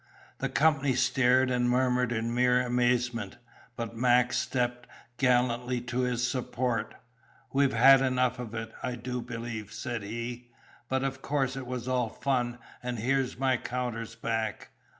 The 0.39 0.49
company 0.49 0.95
stared 0.95 1.51
and 1.51 1.69
murmured 1.69 2.11
in 2.11 2.33
mere 2.33 2.63
amazement; 2.65 3.37
but 3.75 3.95
Mac 3.95 4.33
stepped 4.33 4.87
gallantly 5.19 5.79
to 5.81 5.99
his 5.99 6.25
support. 6.27 6.95
"We've 7.53 7.73
had 7.75 8.01
enough 8.01 8.39
of 8.39 8.55
it, 8.55 8.73
I 8.81 8.95
do 8.95 9.21
believe," 9.21 9.71
said 9.71 10.01
he. 10.01 10.49
"But 10.89 11.03
of 11.03 11.21
course 11.21 11.55
it 11.55 11.67
was 11.67 11.87
all 11.87 12.09
fun, 12.09 12.57
and 12.81 12.97
here's 12.97 13.37
my 13.37 13.57
counters 13.57 14.15
back. 14.15 14.71